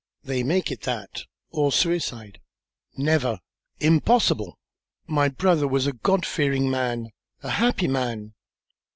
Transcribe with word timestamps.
"They 0.23 0.41
make 0.41 0.71
it 0.71 0.81
that, 0.81 1.25
or 1.51 1.71
suicide." 1.71 2.39
"Never! 2.97 3.39
Impossible! 3.79 4.57
My 5.05 5.29
brother 5.29 5.67
was 5.67 5.85
a 5.85 5.93
God 5.93 6.25
fearing 6.25 6.71
man, 6.71 7.11
a 7.43 7.51
happy 7.51 7.87
man." 7.87 8.33